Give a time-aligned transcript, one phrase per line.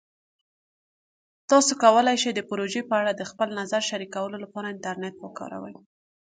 [1.49, 5.75] تاسو کولی شئ د پروژې په اړه د خپل نظر شریکولو لپاره انټرنیټ وکاروئ.